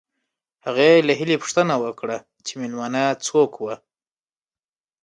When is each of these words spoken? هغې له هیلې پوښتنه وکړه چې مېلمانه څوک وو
هغې 0.65 0.91
له 1.07 1.13
هیلې 1.19 1.35
پوښتنه 1.41 1.73
وکړه 1.83 2.17
چې 2.45 2.53
مېلمانه 2.61 3.03
څوک 3.27 3.51
وو 3.57 3.73